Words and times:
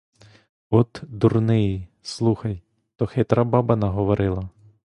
От 0.69 1.01
дурний, 1.03 1.87
слухай, 2.01 2.63
то 2.95 3.05
хитра 3.07 3.43
баба 3.43 3.75
наговорила! 3.75 4.49